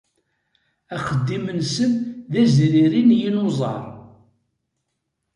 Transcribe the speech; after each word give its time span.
Axeddim-nsen 0.95 1.91
d 2.31 2.33
azriri 2.41 3.01
n 3.09 3.11
yinuẓar. 3.19 3.83